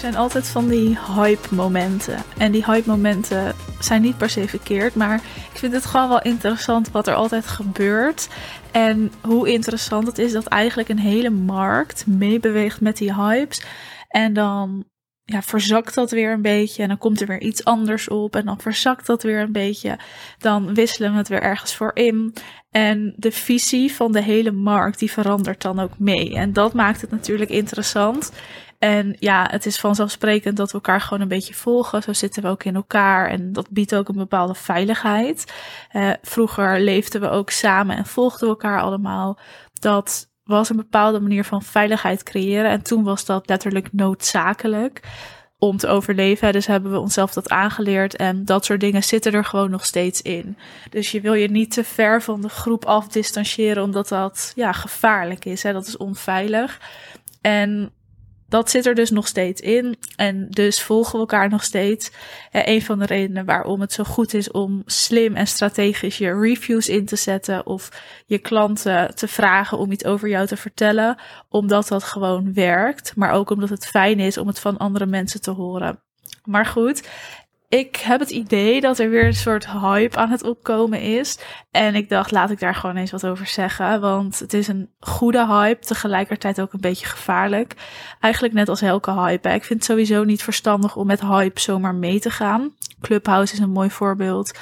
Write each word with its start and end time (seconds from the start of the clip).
zijn 0.00 0.16
altijd 0.16 0.48
van 0.48 0.68
die 0.68 0.98
hype-momenten. 1.16 2.22
En 2.38 2.52
die 2.52 2.64
hype-momenten 2.64 3.54
zijn 3.80 4.02
niet 4.02 4.16
per 4.16 4.30
se 4.30 4.48
verkeerd, 4.48 4.94
maar 4.94 5.14
ik 5.52 5.58
vind 5.58 5.72
het 5.72 5.86
gewoon 5.86 6.08
wel 6.08 6.22
interessant 6.22 6.90
wat 6.90 7.06
er 7.06 7.14
altijd 7.14 7.46
gebeurt. 7.46 8.28
En 8.72 9.12
hoe 9.20 9.48
interessant 9.52 10.06
het 10.06 10.18
is 10.18 10.32
dat 10.32 10.46
eigenlijk 10.46 10.88
een 10.88 10.98
hele 10.98 11.30
markt 11.30 12.06
meebeweegt 12.06 12.80
met 12.80 12.96
die 12.96 13.14
hypes. 13.14 13.62
En 14.08 14.32
dan 14.32 14.84
ja, 15.24 15.42
verzakt 15.42 15.94
dat 15.94 16.10
weer 16.10 16.32
een 16.32 16.42
beetje 16.42 16.82
en 16.82 16.88
dan 16.88 16.98
komt 16.98 17.20
er 17.20 17.26
weer 17.26 17.40
iets 17.40 17.64
anders 17.64 18.08
op 18.08 18.36
en 18.36 18.44
dan 18.44 18.60
verzakt 18.60 19.06
dat 19.06 19.22
weer 19.22 19.40
een 19.40 19.52
beetje. 19.52 19.98
Dan 20.38 20.74
wisselen 20.74 21.12
we 21.12 21.16
het 21.16 21.28
weer 21.28 21.42
ergens 21.42 21.74
voor 21.74 21.90
in. 21.94 22.34
En 22.70 23.14
de 23.16 23.32
visie 23.32 23.92
van 23.92 24.12
de 24.12 24.22
hele 24.22 24.50
markt 24.50 24.98
die 24.98 25.10
verandert 25.10 25.62
dan 25.62 25.80
ook 25.80 25.98
mee. 25.98 26.34
En 26.34 26.52
dat 26.52 26.72
maakt 26.72 27.00
het 27.00 27.10
natuurlijk 27.10 27.50
interessant. 27.50 28.32
En 28.80 29.16
ja, 29.18 29.46
het 29.50 29.66
is 29.66 29.80
vanzelfsprekend 29.80 30.56
dat 30.56 30.68
we 30.68 30.74
elkaar 30.74 31.00
gewoon 31.00 31.20
een 31.20 31.28
beetje 31.28 31.54
volgen. 31.54 32.02
Zo 32.02 32.12
zitten 32.12 32.42
we 32.42 32.48
ook 32.48 32.64
in 32.64 32.74
elkaar 32.74 33.28
en 33.28 33.52
dat 33.52 33.70
biedt 33.70 33.94
ook 33.94 34.08
een 34.08 34.16
bepaalde 34.16 34.54
veiligheid. 34.54 35.52
Uh, 35.92 36.10
vroeger 36.22 36.80
leefden 36.80 37.20
we 37.20 37.28
ook 37.28 37.50
samen 37.50 37.96
en 37.96 38.06
volgden 38.06 38.40
we 38.40 38.46
elkaar 38.46 38.80
allemaal. 38.80 39.38
Dat 39.72 40.30
was 40.44 40.68
een 40.68 40.76
bepaalde 40.76 41.20
manier 41.20 41.44
van 41.44 41.62
veiligheid 41.62 42.22
creëren. 42.22 42.70
En 42.70 42.82
toen 42.82 43.04
was 43.04 43.24
dat 43.24 43.48
letterlijk 43.48 43.92
noodzakelijk 43.92 45.00
om 45.58 45.76
te 45.76 45.88
overleven. 45.88 46.52
Dus 46.52 46.66
hebben 46.66 46.90
we 46.92 46.98
onszelf 46.98 47.32
dat 47.32 47.48
aangeleerd. 47.48 48.16
En 48.16 48.44
dat 48.44 48.64
soort 48.64 48.80
dingen 48.80 49.02
zitten 49.02 49.32
er 49.32 49.44
gewoon 49.44 49.70
nog 49.70 49.84
steeds 49.84 50.22
in. 50.22 50.56
Dus 50.90 51.10
je 51.10 51.20
wil 51.20 51.34
je 51.34 51.50
niet 51.50 51.72
te 51.72 51.84
ver 51.84 52.22
van 52.22 52.40
de 52.40 52.48
groep 52.48 52.84
af 52.84 53.08
distancieren, 53.08 53.82
omdat 53.82 54.08
dat 54.08 54.52
ja, 54.54 54.72
gevaarlijk 54.72 55.44
is. 55.44 55.62
Hè? 55.62 55.72
Dat 55.72 55.86
is 55.86 55.96
onveilig. 55.96 56.80
En 57.40 57.92
dat 58.50 58.70
zit 58.70 58.86
er 58.86 58.94
dus 58.94 59.10
nog 59.10 59.26
steeds 59.26 59.60
in. 59.60 59.96
En 60.16 60.46
dus 60.50 60.82
volgen 60.82 61.12
we 61.12 61.18
elkaar 61.18 61.48
nog 61.48 61.64
steeds. 61.64 62.10
En 62.50 62.68
een 62.68 62.82
van 62.82 62.98
de 62.98 63.06
redenen 63.06 63.44
waarom 63.44 63.80
het 63.80 63.92
zo 63.92 64.04
goed 64.04 64.34
is 64.34 64.50
om 64.50 64.82
slim 64.86 65.36
en 65.36 65.46
strategisch 65.46 66.18
je 66.18 66.40
reviews 66.40 66.88
in 66.88 67.06
te 67.06 67.16
zetten. 67.16 67.66
Of 67.66 67.88
je 68.26 68.38
klanten 68.38 69.14
te 69.14 69.28
vragen 69.28 69.78
om 69.78 69.92
iets 69.92 70.04
over 70.04 70.28
jou 70.28 70.46
te 70.46 70.56
vertellen. 70.56 71.18
Omdat 71.48 71.88
dat 71.88 72.04
gewoon 72.04 72.54
werkt. 72.54 73.16
Maar 73.16 73.32
ook 73.32 73.50
omdat 73.50 73.68
het 73.68 73.86
fijn 73.86 74.18
is 74.18 74.38
om 74.38 74.46
het 74.46 74.58
van 74.58 74.76
andere 74.76 75.06
mensen 75.06 75.40
te 75.40 75.50
horen. 75.50 76.02
Maar 76.44 76.66
goed, 76.66 77.08
ik 77.70 77.96
heb 77.96 78.20
het 78.20 78.30
idee 78.30 78.80
dat 78.80 78.98
er 78.98 79.10
weer 79.10 79.26
een 79.26 79.34
soort 79.34 79.70
hype 79.70 80.16
aan 80.16 80.30
het 80.30 80.42
opkomen 80.42 81.00
is. 81.00 81.38
En 81.70 81.94
ik 81.94 82.08
dacht, 82.08 82.30
laat 82.30 82.50
ik 82.50 82.60
daar 82.60 82.74
gewoon 82.74 82.96
eens 82.96 83.10
wat 83.10 83.26
over 83.26 83.46
zeggen. 83.46 84.00
Want 84.00 84.38
het 84.38 84.52
is 84.52 84.68
een 84.68 84.90
goede 84.98 85.46
hype, 85.46 85.86
tegelijkertijd 85.86 86.60
ook 86.60 86.72
een 86.72 86.80
beetje 86.80 87.06
gevaarlijk. 87.06 87.74
Eigenlijk 88.20 88.54
net 88.54 88.68
als 88.68 88.82
elke 88.82 89.12
hype. 89.12 89.48
Ik 89.48 89.64
vind 89.64 89.78
het 89.78 89.88
sowieso 89.88 90.24
niet 90.24 90.42
verstandig 90.42 90.96
om 90.96 91.06
met 91.06 91.20
hype 91.20 91.60
zomaar 91.60 91.94
mee 91.94 92.20
te 92.20 92.30
gaan. 92.30 92.74
Clubhouse 93.00 93.52
is 93.52 93.58
een 93.58 93.70
mooi 93.70 93.90
voorbeeld. 93.90 94.58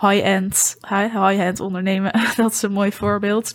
High-end, 0.00 0.76
high-end 0.88 1.60
ondernemen, 1.60 2.12
dat 2.36 2.52
is 2.52 2.62
een 2.62 2.72
mooi 2.72 2.92
voorbeeld. 2.92 3.50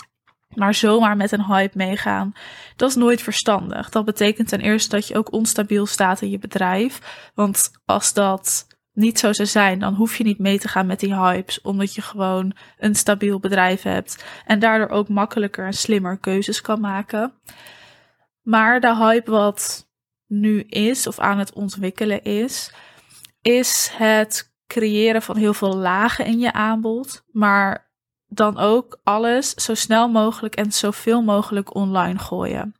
Maar 0.56 0.74
zomaar 0.74 1.18
met 1.18 1.32
een 1.32 1.46
hype 1.46 1.78
meegaan, 1.78 2.34
dat 2.76 2.90
is 2.90 2.96
nooit 2.96 3.22
verstandig. 3.22 3.90
Dat 3.90 4.06
betekent 4.06 4.48
ten 4.48 4.62
eerste 4.62 4.90
dat 4.90 5.08
je 5.08 5.18
ook 5.18 5.32
onstabiel 5.32 5.86
staat 5.86 6.22
in 6.22 6.30
je 6.30 6.40
bedrijf. 6.40 7.30
Want 7.34 7.72
als 7.86 8.14
dat 8.14 8.74
niet 8.96 9.20
zo 9.20 9.34
zou 9.34 9.48
zijn, 9.48 9.80
dan 9.80 9.94
hoef 9.94 10.18
je 10.18 10.24
niet 10.24 10.40
mee 10.40 10.60
te 10.60 10.68
gaan 10.68 10.86
met 10.86 11.00
die 11.00 11.16
hypes, 11.16 11.62
omdat 11.62 11.96
je 11.96 12.02
gewoon 12.02 12.56
een 12.78 12.96
stabiel 12.96 13.40
bedrijf 13.40 13.82
hebt 13.82 14.26
en 14.46 14.60
daardoor 14.60 14.90
ook 14.90 15.10
makkelijker 15.10 15.66
en 15.66 15.74
slimmer 15.74 16.18
keuzes 16.18 16.62
kan 16.62 16.80
maken. 16.80 17.34
Maar 18.42 18.80
de 18.80 18.96
hype 18.96 19.32
wat 19.32 19.90
nu 20.28 20.60
is 20.60 21.08
of 21.08 21.20
aan 21.20 21.40
het 21.40 21.54
ontwikkelen 21.54 22.24
is, 22.24 22.74
is 23.42 23.90
het 23.94 24.54
creëren 24.68 25.22
van 25.22 25.38
heel 25.38 25.54
veel 25.54 25.76
lagen 25.76 26.26
in 26.26 26.40
je 26.40 26.54
aanbod, 26.54 27.26
maar 27.32 27.85
dan 28.36 28.58
ook 28.58 29.00
alles 29.04 29.54
zo 29.54 29.74
snel 29.74 30.10
mogelijk 30.10 30.56
en 30.56 30.72
zoveel 30.72 31.22
mogelijk 31.22 31.76
online 31.76 32.20
gooien. 32.20 32.76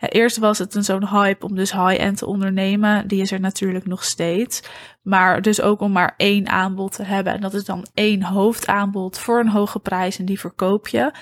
Eerst 0.00 0.36
was 0.36 0.58
het 0.58 0.74
een 0.74 0.84
zo'n 0.84 1.08
hype 1.08 1.46
om 1.46 1.54
dus 1.54 1.72
high-end 1.72 2.16
te 2.16 2.26
ondernemen. 2.26 3.08
Die 3.08 3.20
is 3.20 3.32
er 3.32 3.40
natuurlijk 3.40 3.86
nog 3.86 4.04
steeds. 4.04 4.62
Maar 5.02 5.42
dus 5.42 5.60
ook 5.60 5.80
om 5.80 5.92
maar 5.92 6.14
één 6.16 6.48
aanbod 6.48 6.92
te 6.92 7.02
hebben. 7.02 7.32
En 7.32 7.40
dat 7.40 7.54
is 7.54 7.64
dan 7.64 7.86
één 7.94 8.22
hoofdaanbod 8.22 9.18
voor 9.18 9.40
een 9.40 9.48
hoge 9.48 9.78
prijs 9.78 10.18
en 10.18 10.24
die 10.24 10.40
verkoop 10.40 10.88
je. 10.88 11.12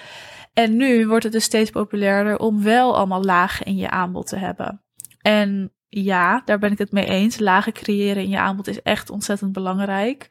En 0.52 0.76
nu 0.76 1.06
wordt 1.06 1.24
het 1.24 1.32
dus 1.32 1.44
steeds 1.44 1.70
populairder 1.70 2.38
om 2.38 2.62
wel 2.62 2.96
allemaal 2.96 3.22
lagen 3.22 3.66
in 3.66 3.76
je 3.76 3.90
aanbod 3.90 4.26
te 4.26 4.36
hebben. 4.36 4.82
En 5.20 5.72
ja, 5.88 6.42
daar 6.44 6.58
ben 6.58 6.72
ik 6.72 6.78
het 6.78 6.92
mee 6.92 7.06
eens. 7.06 7.38
Lagen 7.38 7.72
creëren 7.72 8.22
in 8.22 8.28
je 8.28 8.38
aanbod 8.38 8.66
is 8.66 8.82
echt 8.82 9.10
ontzettend 9.10 9.52
belangrijk. 9.52 10.28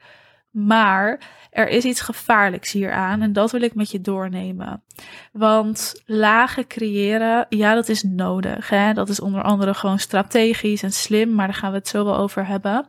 Maar 0.55 1.19
er 1.49 1.67
is 1.67 1.83
iets 1.83 2.01
gevaarlijks 2.01 2.71
hieraan 2.71 3.21
en 3.21 3.33
dat 3.33 3.51
wil 3.51 3.61
ik 3.61 3.75
met 3.75 3.91
je 3.91 4.01
doornemen. 4.01 4.83
Want 5.31 6.01
lagen 6.05 6.67
creëren, 6.67 7.45
ja, 7.49 7.73
dat 7.73 7.89
is 7.89 8.03
nodig. 8.03 8.69
Hè? 8.69 8.93
Dat 8.93 9.09
is 9.09 9.19
onder 9.19 9.41
andere 9.41 9.73
gewoon 9.73 9.99
strategisch 9.99 10.83
en 10.83 10.91
slim, 10.91 11.33
maar 11.33 11.47
daar 11.47 11.55
gaan 11.55 11.71
we 11.71 11.77
het 11.77 11.87
zo 11.87 12.05
wel 12.05 12.17
over 12.17 12.47
hebben. 12.47 12.87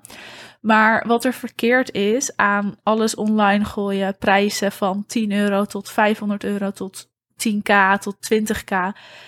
Maar 0.60 1.06
wat 1.06 1.25
er 1.25 1.32
verkeerd 1.32 1.93
is 1.93 2.37
aan 2.37 2.76
alles 2.82 3.15
online 3.15 3.65
gooien, 3.65 4.19
prijzen 4.19 4.72
van 4.72 5.05
10 5.06 5.32
euro 5.32 5.65
tot 5.65 5.91
500 5.91 6.44
euro 6.44 6.71
tot 6.71 7.09
10k 7.37 7.99
tot 8.00 8.16
20k. 8.34 8.76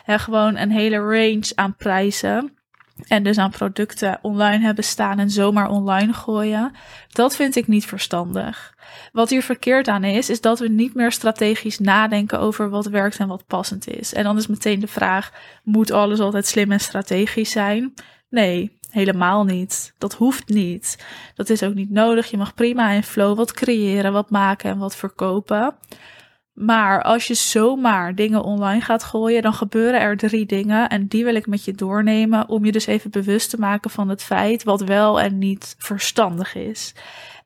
Hè, 0.03 0.19
gewoon 0.19 0.57
een 0.57 0.71
hele 0.71 0.97
range 0.97 1.53
aan 1.55 1.77
prijzen 1.77 2.58
en 3.07 3.23
dus 3.23 3.39
aan 3.39 3.51
producten 3.51 4.19
online 4.23 4.65
hebben 4.65 4.85
staan 4.85 5.19
en 5.19 5.31
zomaar 5.31 5.71
online 5.71 6.13
gooien, 6.13 6.73
dat 7.09 7.37
vind 7.37 7.57
ik 7.57 7.67
niet 7.67 7.87
verstandig. 7.87 8.75
Wat 9.13 9.31
hier 9.31 9.43
verkeerd 9.43 9.89
aan 9.89 10.05
is, 10.05 10.31
is 10.31 10.41
dat 10.41 10.59
we 10.59 10.69
niet 10.69 10.95
meer 10.95 11.13
strategisch 11.13 11.79
nadenken 11.79 12.41
over 12.41 12.71
wat 12.71 12.87
werkt 12.87 13.19
en 13.19 13.29
wat 13.29 13.47
passend 13.47 13.89
is. 13.89 14.15
En 14.15 14.25
dan 14.25 14.37
is 14.37 14.47
meteen 14.47 14.81
de 14.81 14.87
vraag: 14.87 15.33
moet 15.63 15.91
alles 15.91 16.21
altijd 16.21 16.47
slim 16.47 16.73
en 16.73 16.81
strategisch 16.81 17.51
zijn? 17.51 17.95
Nee, 18.31 18.79
helemaal 18.91 19.45
niet. 19.45 19.95
Dat 19.99 20.15
hoeft 20.15 20.49
niet. 20.49 21.05
Dat 21.35 21.51
is 21.51 21.63
ook 21.63 21.75
niet 21.75 21.91
nodig. 21.91 22.31
Je 22.31 22.37
mag 22.37 22.55
prima 22.55 22.91
in 22.91 23.03
flow 23.03 23.37
wat 23.37 23.53
creëren, 23.53 24.13
wat 24.13 24.31
maken 24.31 24.71
en 24.71 24.79
wat 24.79 24.97
verkopen. 24.97 25.75
Maar 26.59 27.03
als 27.03 27.27
je 27.27 27.35
zomaar 27.35 28.15
dingen 28.15 28.43
online 28.43 28.81
gaat 28.81 29.05
gooien, 29.05 29.43
dan 29.43 29.55
gebeuren 29.55 30.01
er 30.01 30.17
drie 30.17 30.47
dingen. 30.47 30.89
En 30.89 31.07
die 31.07 31.25
wil 31.25 31.35
ik 31.35 31.47
met 31.47 31.65
je 31.65 31.73
doornemen. 31.73 32.49
Om 32.49 32.65
je 32.65 32.73
dus 32.73 32.87
even 32.87 33.11
bewust 33.11 33.51
te 33.51 33.59
maken 33.59 33.91
van 33.91 34.09
het 34.09 34.23
feit 34.23 34.63
wat 34.65 34.81
wel 34.81 35.21
en 35.21 35.39
niet 35.39 35.75
verstandig 35.79 36.55
is. 36.55 36.95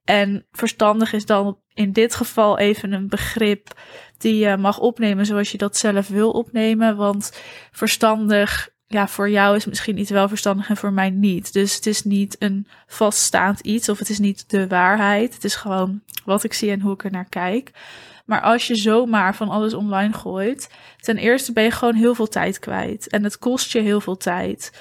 En 0.04 0.46
verstandig 0.52 1.12
is 1.12 1.26
dan 1.26 1.58
in 1.74 1.92
dit 1.92 2.14
geval 2.14 2.58
even 2.58 2.92
een 2.92 3.08
begrip 3.08 3.80
die 4.18 4.36
je 4.36 4.56
mag 4.56 4.78
opnemen 4.78 5.26
zoals 5.26 5.52
je 5.52 5.58
dat 5.58 5.76
zelf 5.76 6.08
wil 6.08 6.30
opnemen. 6.30 6.96
Want 6.96 7.40
verstandig, 7.72 8.70
ja, 8.86 9.08
voor 9.08 9.30
jou 9.30 9.56
is 9.56 9.66
misschien 9.66 9.98
iets 9.98 10.10
wel 10.10 10.28
verstandig 10.28 10.68
en 10.68 10.76
voor 10.76 10.92
mij 10.92 11.10
niet. 11.10 11.52
Dus 11.52 11.74
het 11.74 11.86
is 11.86 12.04
niet 12.04 12.36
een 12.38 12.66
vaststaand 12.86 13.60
iets 13.60 13.88
of 13.88 13.98
het 13.98 14.08
is 14.08 14.18
niet 14.18 14.50
de 14.50 14.66
waarheid. 14.66 15.34
Het 15.34 15.44
is 15.44 15.54
gewoon 15.54 16.02
wat 16.24 16.44
ik 16.44 16.52
zie 16.52 16.70
en 16.70 16.80
hoe 16.80 16.92
ik 16.92 17.04
er 17.04 17.10
naar 17.10 17.28
kijk. 17.28 17.70
Maar 18.24 18.40
als 18.40 18.66
je 18.66 18.74
zomaar 18.74 19.34
van 19.34 19.48
alles 19.48 19.74
online 19.74 20.12
gooit, 20.12 20.70
ten 21.00 21.16
eerste 21.16 21.52
ben 21.52 21.64
je 21.64 21.70
gewoon 21.70 21.94
heel 21.94 22.14
veel 22.14 22.28
tijd 22.28 22.58
kwijt. 22.58 23.08
En 23.08 23.24
het 23.24 23.38
kost 23.38 23.72
je 23.72 23.80
heel 23.80 24.00
veel 24.00 24.16
tijd. 24.16 24.72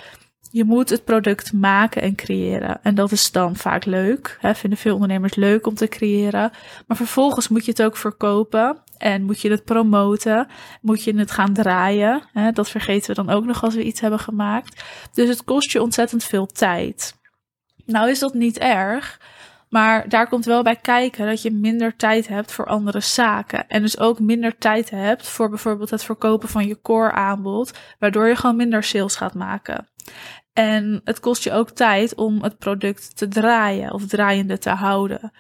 Je 0.52 0.63
moet 0.63 0.90
het 0.90 1.03
product 1.03 1.53
maken 1.53 2.01
en 2.01 2.16
creëren. 2.16 2.84
En 2.84 2.96
dat 2.96 3.12
is 3.12 3.31
dan 3.31 3.56
vaak 3.56 3.85
leuk. 3.85 4.38
Hè, 4.39 4.56
vinden 4.56 4.80
veel 4.80 4.94
ondernemers 4.94 5.36
leuk 5.36 5.68
om 5.68 5.75
te 5.75 5.88
creëren. 5.88 6.51
Maar 6.88 6.98
vervolgens 6.98 7.48
moet 7.48 7.65
je 7.65 7.71
het 7.71 7.83
ook 7.83 7.98
verkopen. 7.98 8.77
En 8.98 9.24
moet 9.24 9.42
je 9.42 9.50
het 9.50 9.63
promoten. 9.63 10.48
Moet 10.81 11.04
je 11.04 11.18
het 11.18 11.31
gaan 11.31 11.54
draaien. 11.54 12.24
Hè, 12.33 12.51
dat 12.51 12.69
vergeten 12.69 13.15
we 13.15 13.24
dan 13.24 13.36
ook 13.36 13.45
nog 13.45 13.63
als 13.63 13.75
we 13.75 13.83
iets 13.83 14.01
hebben 14.01 14.19
gemaakt. 14.19 14.83
Dus 15.13 15.30
het 15.30 15.44
kost 15.44 15.71
je 15.71 15.81
ontzettend 15.81 16.24
veel 16.24 16.45
tijd. 16.45 17.19
Nou 17.86 18.10
is 18.10 18.19
dat 18.19 18.33
niet 18.33 18.57
erg. 18.57 19.19
Maar 19.71 20.09
daar 20.09 20.27
komt 20.27 20.45
wel 20.45 20.63
bij 20.63 20.75
kijken 20.75 21.25
dat 21.25 21.41
je 21.41 21.51
minder 21.51 21.95
tijd 21.95 22.27
hebt 22.27 22.51
voor 22.51 22.65
andere 22.65 23.00
zaken. 23.00 23.68
En 23.68 23.81
dus 23.81 24.00
ook 24.00 24.19
minder 24.19 24.57
tijd 24.57 24.89
hebt 24.89 25.27
voor 25.27 25.50
bijvoorbeeld 25.50 25.89
het 25.89 26.03
verkopen 26.03 26.50
van 26.50 26.68
je 26.68 26.81
core 26.81 27.12
aanbod, 27.12 27.79
waardoor 28.00 28.27
je 28.27 28.35
gewoon 28.35 28.56
minder 28.56 28.83
sales 28.83 29.15
gaat 29.15 29.33
maken. 29.33 29.88
En 30.53 31.01
het 31.03 31.19
kost 31.19 31.44
je 31.44 31.51
ook 31.51 31.69
tijd 31.69 32.15
om 32.15 32.44
het 32.44 32.57
product 32.57 33.18
te 33.18 33.27
draaien 33.27 33.94
of 33.94 34.06
draaiende 34.06 34.57
te 34.57 34.69
houden. 34.69 35.31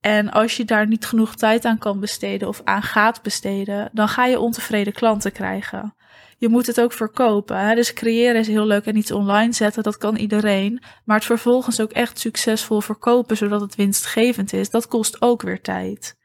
En 0.00 0.30
als 0.30 0.56
je 0.56 0.64
daar 0.64 0.86
niet 0.86 1.06
genoeg 1.06 1.34
tijd 1.34 1.64
aan 1.64 1.78
kan 1.78 2.00
besteden 2.00 2.48
of 2.48 2.60
aan 2.64 2.82
gaat 2.82 3.22
besteden, 3.22 3.90
dan 3.92 4.08
ga 4.08 4.26
je 4.26 4.40
ontevreden 4.40 4.92
klanten 4.92 5.32
krijgen 5.32 5.94
je 6.38 6.48
moet 6.48 6.66
het 6.66 6.80
ook 6.80 6.92
verkopen. 6.92 7.76
Dus 7.76 7.92
creëren 7.92 8.40
is 8.40 8.46
heel 8.46 8.66
leuk 8.66 8.84
en 8.84 8.96
iets 8.96 9.10
online 9.10 9.52
zetten, 9.52 9.82
dat 9.82 9.98
kan 9.98 10.16
iedereen. 10.16 10.82
Maar 11.04 11.16
het 11.16 11.24
vervolgens 11.24 11.80
ook 11.80 11.92
echt 11.92 12.18
succesvol 12.18 12.80
verkopen, 12.80 13.36
zodat 13.36 13.60
het 13.60 13.74
winstgevend 13.74 14.52
is, 14.52 14.70
dat 14.70 14.88
kost 14.88 15.22
ook 15.22 15.42
weer 15.42 15.60
tijd. 15.60 16.16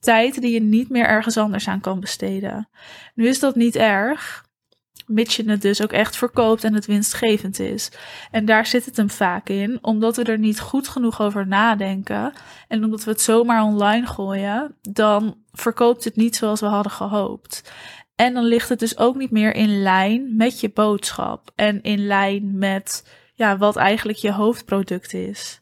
Tijd 0.00 0.40
die 0.40 0.52
je 0.52 0.62
niet 0.62 0.88
meer 0.88 1.06
ergens 1.06 1.36
anders 1.36 1.68
aan 1.68 1.80
kan 1.80 2.00
besteden. 2.00 2.68
Nu 3.14 3.28
is 3.28 3.40
dat 3.40 3.54
niet 3.54 3.76
erg, 3.76 4.44
Mits 5.06 5.36
je 5.36 5.50
het 5.50 5.62
dus 5.62 5.82
ook 5.82 5.92
echt 5.92 6.16
verkoopt 6.16 6.64
en 6.64 6.74
het 6.74 6.86
winstgevend 6.86 7.58
is. 7.58 7.90
En 8.30 8.44
daar 8.44 8.66
zit 8.66 8.84
het 8.84 8.96
hem 8.96 9.10
vaak 9.10 9.48
in, 9.48 9.78
omdat 9.80 10.16
we 10.16 10.22
er 10.22 10.38
niet 10.38 10.60
goed 10.60 10.88
genoeg 10.88 11.20
over 11.20 11.46
nadenken. 11.46 12.32
En 12.68 12.84
omdat 12.84 13.04
we 13.04 13.10
het 13.10 13.20
zomaar 13.20 13.62
online 13.62 14.06
gooien, 14.06 14.76
dan 14.80 15.36
verkoopt 15.52 16.04
het 16.04 16.16
niet 16.16 16.36
zoals 16.36 16.60
we 16.60 16.66
hadden 16.66 16.92
gehoopt. 16.92 17.72
En 18.16 18.34
dan 18.34 18.44
ligt 18.44 18.68
het 18.68 18.78
dus 18.78 18.98
ook 18.98 19.16
niet 19.16 19.30
meer 19.30 19.54
in 19.54 19.82
lijn 19.82 20.36
met 20.36 20.60
je 20.60 20.70
boodschap. 20.70 21.50
En 21.54 21.82
in 21.82 22.06
lijn 22.06 22.58
met 22.58 23.08
ja, 23.34 23.56
wat 23.56 23.76
eigenlijk 23.76 24.18
je 24.18 24.32
hoofdproduct 24.32 25.14
is. 25.14 25.60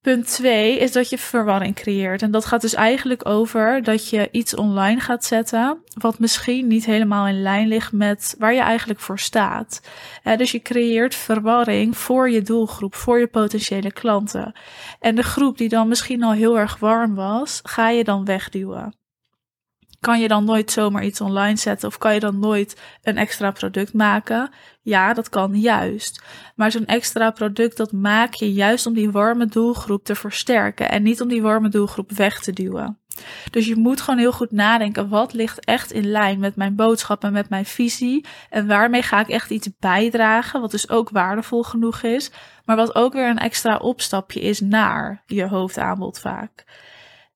Punt 0.00 0.26
2 0.26 0.78
is 0.78 0.92
dat 0.92 1.10
je 1.10 1.18
verwarring 1.18 1.74
creëert. 1.74 2.22
En 2.22 2.30
dat 2.30 2.44
gaat 2.44 2.60
dus 2.60 2.74
eigenlijk 2.74 3.28
over 3.28 3.82
dat 3.82 4.08
je 4.08 4.28
iets 4.30 4.54
online 4.54 5.00
gaat 5.00 5.24
zetten. 5.24 5.82
wat 5.94 6.18
misschien 6.18 6.66
niet 6.66 6.84
helemaal 6.84 7.26
in 7.26 7.42
lijn 7.42 7.68
ligt 7.68 7.92
met 7.92 8.34
waar 8.38 8.54
je 8.54 8.60
eigenlijk 8.60 9.00
voor 9.00 9.18
staat. 9.18 9.80
dus 10.36 10.50
je 10.50 10.62
creëert 10.62 11.14
verwarring 11.14 11.96
voor 11.96 12.30
je 12.30 12.42
doelgroep, 12.42 12.94
voor 12.94 13.18
je 13.18 13.26
potentiële 13.26 13.92
klanten. 13.92 14.52
En 15.00 15.14
de 15.14 15.22
groep 15.22 15.58
die 15.58 15.68
dan 15.68 15.88
misschien 15.88 16.22
al 16.22 16.32
heel 16.32 16.58
erg 16.58 16.78
warm 16.78 17.14
was, 17.14 17.60
ga 17.62 17.88
je 17.88 18.04
dan 18.04 18.24
wegduwen 18.24 18.98
kan 20.00 20.20
je 20.20 20.28
dan 20.28 20.44
nooit 20.44 20.70
zomaar 20.70 21.04
iets 21.04 21.20
online 21.20 21.56
zetten 21.56 21.88
of 21.88 21.98
kan 21.98 22.14
je 22.14 22.20
dan 22.20 22.38
nooit 22.38 22.80
een 23.02 23.16
extra 23.16 23.50
product 23.50 23.92
maken? 23.92 24.50
Ja, 24.82 25.12
dat 25.12 25.28
kan 25.28 25.60
juist. 25.60 26.22
Maar 26.56 26.70
zo'n 26.70 26.86
extra 26.86 27.30
product 27.30 27.76
dat 27.76 27.92
maak 27.92 28.34
je 28.34 28.52
juist 28.52 28.86
om 28.86 28.94
die 28.94 29.10
warme 29.10 29.46
doelgroep 29.46 30.04
te 30.04 30.14
versterken 30.14 30.90
en 30.90 31.02
niet 31.02 31.20
om 31.20 31.28
die 31.28 31.42
warme 31.42 31.68
doelgroep 31.68 32.12
weg 32.12 32.40
te 32.40 32.52
duwen. 32.52 32.98
Dus 33.50 33.66
je 33.66 33.76
moet 33.76 34.00
gewoon 34.00 34.18
heel 34.18 34.32
goed 34.32 34.50
nadenken, 34.50 35.08
wat 35.08 35.32
ligt 35.32 35.64
echt 35.64 35.92
in 35.92 36.10
lijn 36.10 36.38
met 36.38 36.56
mijn 36.56 36.74
boodschap 36.74 37.24
en 37.24 37.32
met 37.32 37.48
mijn 37.48 37.64
visie 37.64 38.26
en 38.50 38.66
waarmee 38.66 39.02
ga 39.02 39.20
ik 39.20 39.28
echt 39.28 39.50
iets 39.50 39.68
bijdragen, 39.78 40.60
wat 40.60 40.70
dus 40.70 40.88
ook 40.88 41.10
waardevol 41.10 41.62
genoeg 41.62 42.02
is, 42.02 42.30
maar 42.64 42.76
wat 42.76 42.94
ook 42.94 43.12
weer 43.12 43.28
een 43.28 43.38
extra 43.38 43.76
opstapje 43.76 44.40
is 44.40 44.60
naar 44.60 45.22
je 45.26 45.46
hoofdaanbod 45.46 46.20
vaak. 46.20 46.64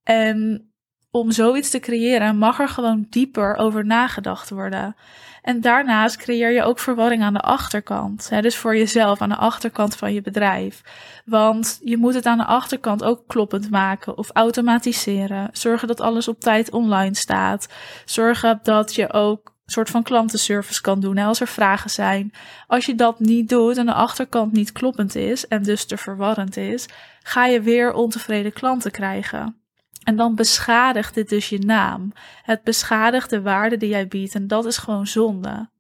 En 0.03 0.72
om 1.15 1.31
zoiets 1.31 1.71
te 1.71 1.81
creëren 1.81 2.39
mag 2.39 2.61
er 2.61 2.69
gewoon 2.69 3.07
dieper 3.11 3.57
over 3.57 3.87
nagedacht 3.87 4.51
worden. 4.51 4.97
En 5.43 5.61
daarnaast 5.61 6.17
creëer 6.17 6.51
je 6.51 6.63
ook 6.63 6.79
verwarring 6.79 7.23
aan 7.23 7.33
de 7.33 7.41
achterkant. 7.41 8.29
Hè, 8.29 8.41
dus 8.41 8.57
voor 8.57 8.77
jezelf, 8.77 9.21
aan 9.21 9.29
de 9.29 9.37
achterkant 9.37 9.97
van 9.97 10.13
je 10.13 10.23
bedrijf. 10.23 10.83
Want 11.25 11.81
je 11.85 11.97
moet 11.97 12.15
het 12.15 12.27
aan 12.27 12.39
de 12.39 12.45
achterkant 12.45 13.05
ook 13.05 13.23
kloppend 13.27 13.71
maken 13.71 14.19
of 14.19 14.31
automatiseren. 14.33 15.49
Zorgen 15.53 15.89
dat 15.89 16.01
alles 16.01 16.29
op 16.29 16.41
tijd 16.41 16.71
online 16.71 17.15
staat. 17.15 17.69
Zorgen 18.05 18.61
dat 18.63 18.95
je 18.95 19.13
ook 19.13 19.47
een 19.47 19.73
soort 19.73 19.91
van 19.91 20.03
klantenservice 20.03 20.81
kan 20.81 21.01
doen 21.01 21.19
als 21.19 21.41
er 21.41 21.49
vragen 21.49 21.91
zijn. 21.91 22.33
Als 22.67 22.87
je 22.87 22.95
dat 22.95 23.21
niet 23.21 23.49
doet 23.49 23.77
en 23.77 23.87
de 23.87 23.95
achterkant 23.95 24.53
niet 24.53 24.73
kloppend 24.73 25.15
is 25.15 25.49
en 25.49 25.63
dus 25.63 25.85
te 25.85 25.97
verwarrend 25.97 26.57
is, 26.57 26.89
ga 27.23 27.47
je 27.47 27.61
weer 27.61 27.93
ontevreden 27.93 28.53
klanten 28.53 28.91
krijgen. 28.91 29.62
En 30.05 30.17
dan 30.17 30.35
beschadigt 30.35 31.15
dit 31.15 31.29
dus 31.29 31.49
je 31.49 31.59
naam. 31.59 32.13
Het 32.43 32.63
beschadigt 32.63 33.31
de 33.31 33.43
waarde 33.43 33.77
die 33.77 33.89
jij 33.89 34.09
biedt. 34.09 34.35
En 34.35 34.47
dat 34.47 34.67
is 34.67 34.77
gewoon 34.77 35.07
zonde. 35.07 35.71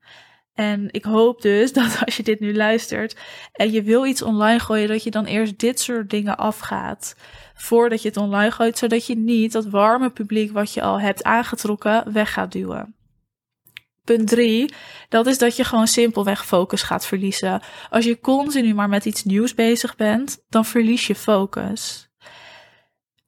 En 0.54 0.88
ik 0.90 1.04
hoop 1.04 1.42
dus 1.42 1.72
dat 1.82 2.04
als 2.04 2.16
je 2.16 2.22
dit 2.22 2.40
nu 2.40 2.54
luistert 2.54 3.16
en 3.52 3.72
je 3.72 3.82
wil 3.82 4.06
iets 4.06 4.22
online 4.22 4.58
gooien, 4.58 4.88
dat 4.88 5.02
je 5.02 5.10
dan 5.10 5.24
eerst 5.24 5.58
dit 5.58 5.80
soort 5.80 6.10
dingen 6.10 6.36
afgaat. 6.36 7.16
Voordat 7.54 8.02
je 8.02 8.08
het 8.08 8.16
online 8.16 8.50
gooit, 8.50 8.78
zodat 8.78 9.06
je 9.06 9.16
niet 9.16 9.52
dat 9.52 9.66
warme 9.66 10.10
publiek 10.10 10.52
wat 10.52 10.72
je 10.72 10.82
al 10.82 11.00
hebt 11.00 11.22
aangetrokken 11.22 12.12
weg 12.12 12.32
gaat 12.32 12.52
duwen. 12.52 12.94
Punt 14.04 14.28
3, 14.28 14.74
dat 15.08 15.26
is 15.26 15.38
dat 15.38 15.56
je 15.56 15.64
gewoon 15.64 15.86
simpelweg 15.86 16.46
focus 16.46 16.82
gaat 16.82 17.06
verliezen. 17.06 17.62
Als 17.90 18.04
je 18.04 18.20
continu 18.20 18.74
maar 18.74 18.88
met 18.88 19.04
iets 19.04 19.24
nieuws 19.24 19.54
bezig 19.54 19.96
bent, 19.96 20.44
dan 20.48 20.64
verlies 20.64 21.06
je 21.06 21.14
focus. 21.14 22.11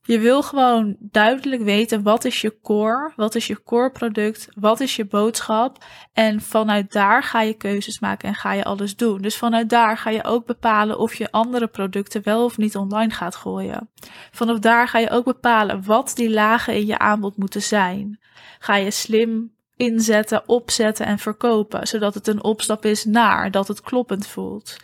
Je 0.07 0.19
wil 0.19 0.43
gewoon 0.43 0.97
duidelijk 0.99 1.63
weten 1.63 2.03
wat 2.03 2.25
is 2.25 2.41
je 2.41 2.61
core, 2.63 3.13
wat 3.17 3.35
is 3.35 3.47
je 3.47 3.63
core 3.63 3.91
product, 3.91 4.49
wat 4.55 4.81
is 4.81 4.97
je 4.97 5.05
boodschap. 5.05 5.85
En 6.13 6.41
vanuit 6.41 6.93
daar 6.93 7.23
ga 7.23 7.41
je 7.41 7.55
keuzes 7.55 8.01
maken 8.01 8.29
en 8.29 8.35
ga 8.35 8.53
je 8.53 8.65
alles 8.65 8.97
doen. 8.97 9.23
Dus 9.23 9.37
vanuit 9.37 9.71
daar 9.71 9.99
ga 9.99 10.11
je 10.11 10.25
ook 10.25 10.47
bepalen 10.47 10.99
of 10.99 11.15
je 11.15 11.31
andere 11.31 11.67
producten 11.67 12.23
wel 12.25 12.45
of 12.45 12.57
niet 12.57 12.77
online 12.77 13.11
gaat 13.13 13.37
gooien. 13.37 13.91
Vanaf 14.31 14.59
daar 14.59 14.89
ga 14.89 14.99
je 14.99 15.11
ook 15.11 15.25
bepalen 15.25 15.85
wat 15.85 16.13
die 16.15 16.31
lagen 16.31 16.75
in 16.75 16.87
je 16.87 16.99
aanbod 16.99 17.37
moeten 17.37 17.63
zijn. 17.63 18.21
Ga 18.59 18.77
je 18.77 18.91
slim 18.91 19.53
inzetten, 19.77 20.49
opzetten 20.49 21.07
en 21.07 21.19
verkopen, 21.19 21.87
zodat 21.87 22.15
het 22.15 22.27
een 22.27 22.45
opstap 22.45 22.85
is 22.85 23.05
naar, 23.05 23.51
dat 23.51 23.69
het 23.69 23.81
kloppend 23.81 24.27
voelt. 24.27 24.77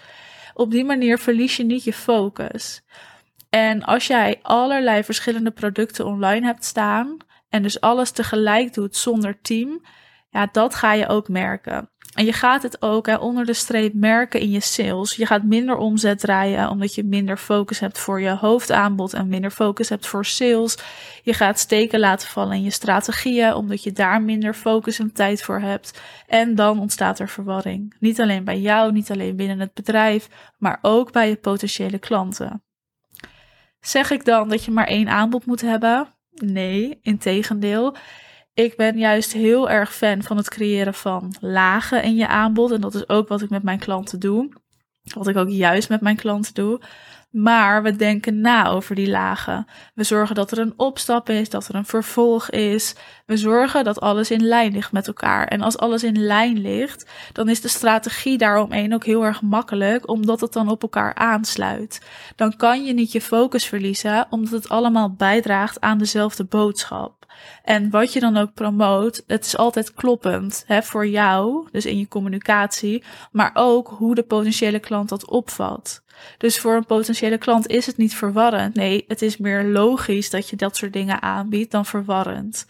Op 0.54 0.70
die 0.70 0.84
manier 0.84 1.18
verlies 1.18 1.56
je 1.56 1.64
niet 1.64 1.84
je 1.84 1.92
focus. 1.92 2.82
En 3.50 3.84
als 3.84 4.06
jij 4.06 4.38
allerlei 4.42 5.04
verschillende 5.04 5.50
producten 5.50 6.06
online 6.06 6.46
hebt 6.46 6.64
staan 6.64 7.16
en 7.48 7.62
dus 7.62 7.80
alles 7.80 8.10
tegelijk 8.10 8.74
doet 8.74 8.96
zonder 8.96 9.40
team, 9.42 9.84
ja, 10.30 10.48
dat 10.52 10.74
ga 10.74 10.92
je 10.92 11.08
ook 11.08 11.28
merken. 11.28 11.90
En 12.14 12.24
je 12.24 12.32
gaat 12.32 12.62
het 12.62 12.82
ook 12.82 13.06
hè, 13.06 13.14
onder 13.16 13.46
de 13.46 13.52
streep 13.52 13.94
merken 13.94 14.40
in 14.40 14.50
je 14.50 14.60
sales. 14.60 15.16
Je 15.16 15.26
gaat 15.26 15.44
minder 15.44 15.76
omzet 15.76 16.18
draaien 16.18 16.68
omdat 16.68 16.94
je 16.94 17.04
minder 17.04 17.36
focus 17.36 17.80
hebt 17.80 17.98
voor 17.98 18.20
je 18.20 18.30
hoofdaanbod 18.30 19.12
en 19.12 19.28
minder 19.28 19.50
focus 19.50 19.88
hebt 19.88 20.06
voor 20.06 20.24
sales. 20.24 20.78
Je 21.22 21.32
gaat 21.32 21.58
steken 21.58 22.00
laten 22.00 22.28
vallen 22.28 22.56
in 22.56 22.62
je 22.62 22.70
strategieën 22.70 23.54
omdat 23.54 23.82
je 23.82 23.92
daar 23.92 24.22
minder 24.22 24.54
focus 24.54 24.98
en 24.98 25.12
tijd 25.12 25.42
voor 25.42 25.60
hebt. 25.60 26.00
En 26.26 26.54
dan 26.54 26.80
ontstaat 26.80 27.18
er 27.18 27.28
verwarring. 27.28 27.94
Niet 28.00 28.20
alleen 28.20 28.44
bij 28.44 28.60
jou, 28.60 28.92
niet 28.92 29.10
alleen 29.10 29.36
binnen 29.36 29.60
het 29.60 29.74
bedrijf, 29.74 30.28
maar 30.58 30.78
ook 30.82 31.12
bij 31.12 31.28
je 31.28 31.36
potentiële 31.36 31.98
klanten. 31.98 32.62
Zeg 33.80 34.10
ik 34.10 34.24
dan 34.24 34.48
dat 34.48 34.64
je 34.64 34.70
maar 34.70 34.86
één 34.86 35.08
aanbod 35.08 35.46
moet 35.46 35.60
hebben? 35.60 36.14
Nee, 36.30 36.98
integendeel. 37.02 37.96
Ik 38.54 38.76
ben 38.76 38.98
juist 38.98 39.32
heel 39.32 39.70
erg 39.70 39.94
fan 39.94 40.22
van 40.22 40.36
het 40.36 40.48
creëren 40.48 40.94
van 40.94 41.34
lagen 41.40 42.02
in 42.02 42.14
je 42.14 42.26
aanbod. 42.26 42.70
En 42.70 42.80
dat 42.80 42.94
is 42.94 43.08
ook 43.08 43.28
wat 43.28 43.42
ik 43.42 43.50
met 43.50 43.62
mijn 43.62 43.78
klanten 43.78 44.20
doe. 44.20 44.52
Wat 45.14 45.28
ik 45.28 45.36
ook 45.36 45.48
juist 45.48 45.88
met 45.88 46.00
mijn 46.00 46.16
klanten 46.16 46.54
doe. 46.54 46.80
Maar 47.30 47.82
we 47.82 47.96
denken 47.96 48.40
na 48.40 48.66
over 48.66 48.94
die 48.94 49.08
lagen. 49.08 49.66
We 49.94 50.04
zorgen 50.04 50.34
dat 50.34 50.50
er 50.50 50.58
een 50.58 50.74
opstap 50.76 51.28
is, 51.28 51.50
dat 51.50 51.68
er 51.68 51.74
een 51.74 51.84
vervolg 51.84 52.50
is. 52.50 52.94
We 53.26 53.36
zorgen 53.36 53.84
dat 53.84 54.00
alles 54.00 54.30
in 54.30 54.44
lijn 54.44 54.72
ligt 54.72 54.92
met 54.92 55.06
elkaar. 55.06 55.46
En 55.46 55.60
als 55.60 55.78
alles 55.78 56.04
in 56.04 56.18
lijn 56.18 56.60
ligt, 56.60 57.10
dan 57.32 57.48
is 57.48 57.60
de 57.60 57.68
strategie 57.68 58.38
daaromheen 58.38 58.94
ook 58.94 59.04
heel 59.04 59.24
erg 59.24 59.42
makkelijk, 59.42 60.08
omdat 60.08 60.40
het 60.40 60.52
dan 60.52 60.68
op 60.68 60.82
elkaar 60.82 61.14
aansluit. 61.14 62.06
Dan 62.36 62.56
kan 62.56 62.84
je 62.84 62.92
niet 62.92 63.12
je 63.12 63.20
focus 63.20 63.66
verliezen, 63.66 64.26
omdat 64.30 64.52
het 64.52 64.68
allemaal 64.68 65.10
bijdraagt 65.10 65.80
aan 65.80 65.98
dezelfde 65.98 66.44
boodschap. 66.44 67.19
En 67.64 67.90
wat 67.90 68.12
je 68.12 68.20
dan 68.20 68.36
ook 68.36 68.54
promoot, 68.54 69.22
het 69.26 69.44
is 69.44 69.56
altijd 69.56 69.94
kloppend 69.94 70.64
hè, 70.66 70.82
voor 70.82 71.06
jou, 71.06 71.68
dus 71.72 71.86
in 71.86 71.98
je 71.98 72.08
communicatie, 72.08 73.04
maar 73.32 73.50
ook 73.54 73.88
hoe 73.88 74.14
de 74.14 74.22
potentiële 74.22 74.78
klant 74.78 75.08
dat 75.08 75.30
opvat. 75.30 76.02
Dus 76.38 76.58
voor 76.58 76.74
een 76.74 76.86
potentiële 76.86 77.38
klant 77.38 77.66
is 77.66 77.86
het 77.86 77.96
niet 77.96 78.14
verwarrend. 78.14 78.74
Nee, 78.74 79.04
het 79.08 79.22
is 79.22 79.36
meer 79.36 79.64
logisch 79.64 80.30
dat 80.30 80.48
je 80.48 80.56
dat 80.56 80.76
soort 80.76 80.92
dingen 80.92 81.22
aanbiedt 81.22 81.70
dan 81.70 81.86
verwarrend. 81.86 82.66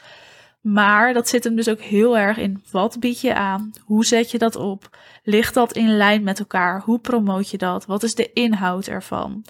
Maar 0.61 1.13
dat 1.13 1.29
zit 1.29 1.45
hem 1.45 1.57
dus 1.57 1.69
ook 1.69 1.81
heel 1.81 2.19
erg 2.19 2.37
in 2.37 2.63
wat 2.71 3.01
bied 3.01 3.21
je 3.21 3.35
aan? 3.35 3.73
Hoe 3.85 4.05
zet 4.05 4.31
je 4.31 4.39
dat 4.39 4.57
op? 4.57 4.99
Ligt 5.23 5.55
dat 5.55 5.73
in 5.73 5.97
lijn 5.97 6.23
met 6.23 6.39
elkaar? 6.39 6.81
Hoe 6.81 6.99
promoot 6.99 7.51
je 7.51 7.59
dat? 7.59 7.87
Wat 7.87 8.03
is 8.03 8.15
de 8.15 8.33
inhoud 8.33 8.87
ervan? 8.87 9.45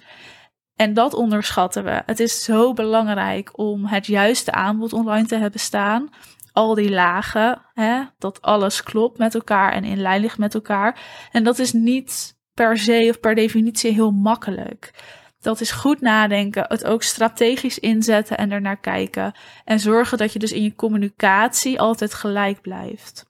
En 0.81 0.95
dat 0.95 1.15
onderschatten 1.15 1.85
we. 1.85 2.03
Het 2.07 2.21
is 2.21 2.45
zo 2.45 2.73
belangrijk 2.73 3.59
om 3.59 3.87
het 3.87 4.07
juiste 4.07 4.53
aanbod 4.53 4.93
online 4.93 5.27
te 5.27 5.37
hebben 5.37 5.61
staan. 5.61 6.09
Al 6.53 6.75
die 6.75 6.91
lagen, 6.91 7.63
hè, 7.75 8.03
dat 8.19 8.43
alles 8.43 8.83
klopt 8.83 9.19
met 9.19 9.35
elkaar 9.35 9.73
en 9.73 9.85
in 9.85 10.01
lijn 10.01 10.21
ligt 10.21 10.39
met 10.39 10.55
elkaar. 10.55 11.01
En 11.33 11.45
dat 11.45 11.59
is 11.59 11.73
niet 11.73 12.37
per 12.55 12.79
se 12.79 13.07
of 13.11 13.21
per 13.21 13.35
definitie 13.35 13.93
heel 13.93 14.11
makkelijk. 14.11 14.91
Dat 15.41 15.61
is 15.61 15.71
goed 15.71 16.01
nadenken, 16.01 16.65
het 16.69 16.85
ook 16.85 17.03
strategisch 17.03 17.79
inzetten 17.79 18.37
en 18.37 18.51
ernaar 18.51 18.81
kijken. 18.81 19.33
En 19.65 19.81
zorgen 19.81 20.19
dat 20.19 20.33
je 20.33 20.39
dus 20.39 20.53
in 20.53 20.63
je 20.63 20.75
communicatie 20.75 21.81
altijd 21.81 22.15
gelijk 22.15 22.61
blijft. 22.61 23.27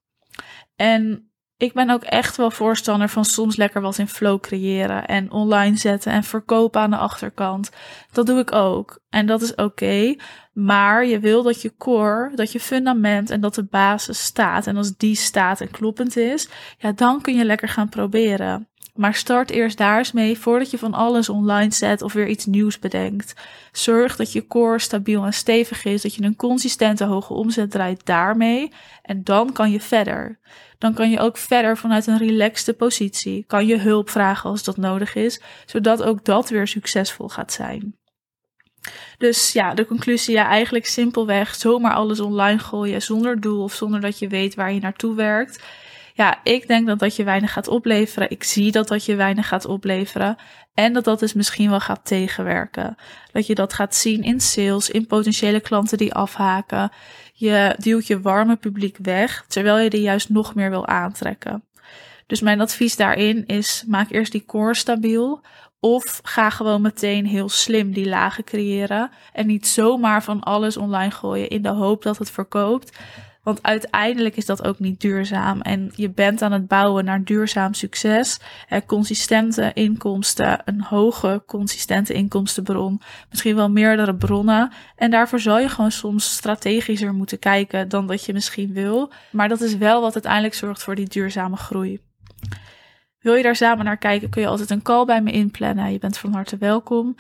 En 0.77 1.30
ik 1.61 1.73
ben 1.73 1.91
ook 1.91 2.03
echt 2.03 2.37
wel 2.37 2.51
voorstander 2.51 3.09
van 3.09 3.25
soms 3.25 3.57
lekker 3.57 3.81
wat 3.81 3.99
in 3.99 4.09
flow 4.09 4.41
creëren 4.41 5.07
en 5.07 5.31
online 5.31 5.77
zetten 5.77 6.13
en 6.13 6.25
verkopen 6.25 6.81
aan 6.81 6.91
de 6.91 6.97
achterkant. 6.97 7.71
Dat 8.13 8.27
doe 8.27 8.39
ik 8.39 8.53
ook. 8.53 9.01
En 9.09 9.27
dat 9.27 9.43
is 9.43 9.55
oké. 9.55 10.17
maar 10.53 11.07
je 11.07 11.19
wil 11.19 11.43
dat 11.43 11.63
je 11.63 11.77
core, 11.77 12.33
dat 12.35 12.53
je 12.53 12.61
fundament 12.61 13.31
en 13.31 13.41
dat 13.41 13.55
de 13.55 13.65
basis 13.65 14.25
staat. 14.25 14.67
En 14.67 14.77
als 14.77 14.97
die 14.97 15.15
staat 15.15 15.61
en 15.61 15.71
kloppend 15.71 16.17
is, 16.17 16.49
ja, 16.79 16.93
dan 16.93 17.21
kun 17.21 17.35
je 17.35 17.45
lekker 17.45 17.69
gaan 17.69 17.89
proberen. 17.89 18.70
Maar 19.01 19.15
start 19.15 19.51
eerst 19.51 19.79
daar 19.79 19.99
eens 19.99 20.13
mee 20.13 20.39
voordat 20.39 20.71
je 20.71 20.79
van 20.79 20.95
alles 20.95 21.29
online 21.29 21.73
zet 21.73 22.03
of 22.03 22.13
weer 22.13 22.29
iets 22.29 22.47
nieuws 22.47 22.79
bedenkt. 22.79 23.35
Zorg 23.73 24.17
dat 24.17 24.33
je 24.33 24.47
core 24.47 24.79
stabiel 24.79 25.25
en 25.25 25.33
stevig 25.33 25.85
is, 25.85 26.03
dat 26.03 26.15
je 26.15 26.23
een 26.23 26.37
consistente 26.37 27.05
hoge 27.05 27.33
omzet 27.33 27.71
draait 27.71 28.07
daarmee. 28.07 28.73
En 29.03 29.25
dan 29.25 29.53
kan 29.53 29.71
je 29.71 29.81
verder. 29.81 30.39
Dan 30.79 30.95
kan 30.95 31.11
je 31.11 31.19
ook 31.19 31.37
verder 31.37 31.77
vanuit 31.77 32.07
een 32.07 32.19
relaxte 32.19 32.73
positie. 32.73 33.45
Kan 33.47 33.67
je 33.67 33.79
hulp 33.79 34.11
vragen 34.11 34.51
als 34.51 34.65
dat 34.65 34.77
nodig 34.77 35.15
is, 35.15 35.41
zodat 35.67 36.03
ook 36.03 36.25
dat 36.25 36.49
weer 36.49 36.67
succesvol 36.67 37.29
gaat 37.29 37.53
zijn. 37.53 37.99
Dus 39.19 39.53
ja, 39.53 39.75
de 39.75 39.87
conclusie, 39.87 40.35
ja, 40.35 40.47
eigenlijk 40.47 40.87
simpelweg 40.87 41.55
zomaar 41.55 41.95
alles 41.95 42.21
online 42.21 42.59
gooien 42.59 43.03
zonder 43.03 43.41
doel 43.41 43.63
of 43.63 43.75
zonder 43.75 44.01
dat 44.01 44.19
je 44.19 44.29
weet 44.29 44.55
waar 44.55 44.73
je 44.73 44.81
naartoe 44.81 45.15
werkt. 45.15 45.63
Ja, 46.21 46.41
ik 46.43 46.69
denk 46.69 46.87
dat 46.87 46.99
dat 46.99 47.17
je 47.17 47.25
weinig 47.25 47.53
gaat 47.53 47.69
opleveren. 47.69 48.31
Ik 48.31 48.45
zie 48.45 48.73
dat 48.73 48.89
dat 48.89 49.05
je 49.05 49.15
weinig 49.15 49.49
gaat 49.49 49.65
opleveren. 49.65 50.37
En 50.75 50.93
dat 50.93 51.05
dat 51.05 51.19
dus 51.19 51.33
misschien 51.33 51.71
wel 51.71 51.81
gaat 51.81 52.05
tegenwerken. 52.05 52.97
Dat 53.33 53.47
je 53.47 53.55
dat 53.55 53.73
gaat 53.73 53.95
zien 53.95 54.23
in 54.23 54.41
sales, 54.41 54.91
in 54.91 55.07
potentiële 55.07 55.61
klanten 55.61 55.99
die 55.99 56.15
afhaken. 56.15 56.91
Je 57.33 57.75
duwt 57.79 58.07
je 58.07 58.21
warme 58.21 58.57
publiek 58.57 58.97
weg, 59.03 59.45
terwijl 59.49 59.79
je 59.79 59.91
er 59.91 59.99
juist 59.99 60.29
nog 60.29 60.55
meer 60.55 60.71
wil 60.71 60.87
aantrekken. 60.87 61.65
Dus 62.27 62.41
mijn 62.41 62.61
advies 62.61 62.97
daarin 62.97 63.47
is: 63.47 63.85
maak 63.87 64.11
eerst 64.11 64.33
die 64.33 64.45
core 64.45 64.75
stabiel. 64.75 65.41
Of 65.79 66.21
ga 66.23 66.51
gewoon 66.51 66.83
meteen 66.83 67.27
heel 67.27 67.49
slim 67.49 67.93
die 67.93 68.09
lagen 68.09 68.45
creëren. 68.45 69.11
En 69.33 69.47
niet 69.47 69.67
zomaar 69.67 70.23
van 70.23 70.41
alles 70.41 70.77
online 70.77 71.11
gooien 71.11 71.49
in 71.49 71.63
de 71.63 71.69
hoop 71.69 72.03
dat 72.03 72.19
het 72.19 72.31
verkoopt. 72.31 72.99
Want 73.43 73.63
uiteindelijk 73.63 74.37
is 74.37 74.47
dat 74.47 74.65
ook 74.65 74.79
niet 74.79 75.01
duurzaam. 75.01 75.61
En 75.61 75.93
je 75.95 76.11
bent 76.11 76.43
aan 76.43 76.53
het 76.53 76.69
bouwen 76.69 77.05
naar 77.05 77.25
duurzaam 77.25 77.75
succes. 77.75 78.41
consistente 78.87 79.71
inkomsten, 79.75 80.63
een 80.65 80.83
hoge 80.83 81.43
consistente 81.47 82.13
inkomstenbron. 82.13 83.01
Misschien 83.31 83.57
wel 83.57 83.71
meerdere 83.71 84.15
bronnen. 84.15 84.73
En 84.97 85.11
daarvoor 85.11 85.41
zal 85.41 85.59
je 85.59 85.69
gewoon 85.69 85.93
soms 85.93 86.33
strategischer 86.33 87.15
moeten 87.15 87.39
kijken 87.39 87.89
dan 87.89 88.07
dat 88.07 88.25
je 88.25 88.33
misschien 88.33 88.73
wil. 88.73 89.13
Maar 89.31 89.49
dat 89.49 89.61
is 89.61 89.77
wel 89.77 90.01
wat 90.01 90.15
uiteindelijk 90.15 90.55
zorgt 90.55 90.83
voor 90.83 90.95
die 90.95 91.09
duurzame 91.09 91.57
groei. 91.57 92.01
Wil 93.21 93.35
je 93.35 93.43
daar 93.43 93.57
samen 93.57 93.85
naar 93.85 93.97
kijken, 93.97 94.31
kun 94.31 94.43
je 94.43 94.49
altijd 94.49 94.71
een 94.71 94.83
call 94.83 95.05
bij 95.05 95.23
me 95.23 95.31
inplannen. 95.31 95.93
Je 95.93 95.99
bent 95.99 96.19
van 96.19 96.33
harte 96.33 96.57
welkom. 96.57 97.17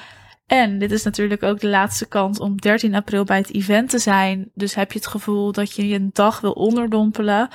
En 0.51 0.79
dit 0.79 0.91
is 0.93 1.03
natuurlijk 1.03 1.43
ook 1.43 1.61
de 1.61 1.69
laatste 1.69 2.07
kans 2.07 2.39
om 2.39 2.57
13 2.61 2.95
april 2.95 3.25
bij 3.25 3.37
het 3.37 3.55
event 3.55 3.91
te 3.91 3.99
zijn. 3.99 4.51
Dus 4.55 4.75
heb 4.75 4.93
je 4.93 4.99
het 4.99 5.09
gevoel 5.09 5.53
dat 5.53 5.73
je 5.73 5.89
je 5.89 5.95
een 5.95 6.11
dag 6.13 6.41
wil 6.41 6.53
onderdompelen, 6.53 7.49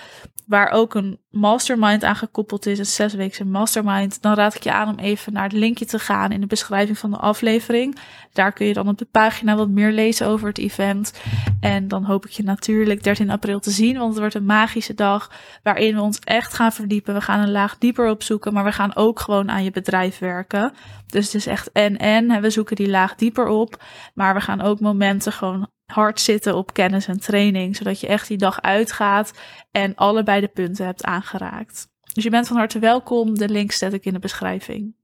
waar 0.45 0.71
ook 0.71 0.93
een 0.93 1.19
mastermind 1.29 2.03
aan 2.03 2.15
gekoppeld 2.15 2.65
is, 2.65 2.79
een 2.79 2.85
zesweekse 2.85 3.45
mastermind, 3.45 4.21
dan 4.21 4.33
raad 4.33 4.55
ik 4.55 4.63
je 4.63 4.71
aan 4.71 4.89
om 4.89 4.99
even 4.99 5.33
naar 5.33 5.43
het 5.43 5.51
linkje 5.51 5.85
te 5.85 5.99
gaan 5.99 6.31
in 6.31 6.41
de 6.41 6.47
beschrijving 6.47 6.97
van 6.97 7.11
de 7.11 7.17
aflevering. 7.17 7.97
Daar 8.33 8.51
kun 8.51 8.65
je 8.65 8.73
dan 8.73 8.87
op 8.87 8.97
de 8.97 9.07
pagina 9.11 9.55
wat 9.55 9.69
meer 9.69 9.91
lezen 9.91 10.27
over 10.27 10.47
het 10.47 10.57
event. 10.57 11.13
En 11.59 11.87
dan 11.87 12.03
hoop 12.03 12.25
ik 12.25 12.31
je 12.31 12.43
natuurlijk 12.43 13.03
13 13.03 13.29
april 13.29 13.59
te 13.59 13.71
zien, 13.71 13.97
want 13.97 14.09
het 14.09 14.19
wordt 14.19 14.35
een 14.35 14.45
magische 14.45 14.93
dag 14.93 15.31
waarin 15.63 15.95
we 15.95 16.01
ons 16.01 16.19
echt 16.19 16.53
gaan 16.53 16.71
verdiepen. 16.71 17.13
We 17.13 17.21
gaan 17.21 17.39
een 17.39 17.51
laag 17.51 17.77
dieper 17.77 18.09
opzoeken, 18.09 18.53
maar 18.53 18.63
we 18.63 18.71
gaan 18.71 18.95
ook 18.95 19.19
gewoon 19.19 19.51
aan 19.51 19.63
je 19.63 19.71
bedrijf 19.71 20.19
werken. 20.19 20.73
Dus 21.07 21.25
het 21.25 21.33
is 21.33 21.47
echt 21.47 21.71
en 21.71 21.97
en. 21.97 22.41
We 22.41 22.49
zoeken 22.49 22.75
die 22.75 22.89
laag 22.89 23.15
dieper 23.15 23.47
op, 23.47 23.83
maar 24.13 24.33
we 24.33 24.41
gaan 24.41 24.61
ook 24.61 24.79
momenten 24.79 25.31
gewoon 25.31 25.67
hard 25.85 26.19
zitten 26.19 26.55
op 26.55 26.73
kennis 26.73 27.07
en 27.07 27.19
training, 27.19 27.75
zodat 27.75 27.99
je 27.99 28.07
echt 28.07 28.27
die 28.27 28.37
dag 28.37 28.61
uitgaat 28.61 29.33
en 29.71 29.95
allebei 29.95 30.41
de 30.41 30.47
punten 30.47 30.85
hebt 30.85 31.03
aangeraakt. 31.03 31.87
Dus 32.13 32.23
je 32.23 32.29
bent 32.29 32.47
van 32.47 32.57
harte 32.57 32.79
welkom. 32.79 33.37
De 33.37 33.49
link 33.49 33.71
zet 33.71 33.93
ik 33.93 34.05
in 34.05 34.13
de 34.13 34.19
beschrijving. 34.19 34.95